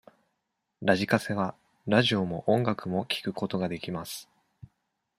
[0.81, 1.53] ラジカセは
[1.85, 4.27] ラジオも音楽も聞くことができます。